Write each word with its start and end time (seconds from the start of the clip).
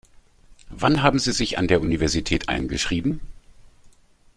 Wann 0.71 1.03
haben 1.03 1.19
Sie 1.19 1.31
sich 1.31 1.59
an 1.59 1.67
der 1.67 1.79
Universität 1.79 2.49
eingeschrieben? 2.49 3.21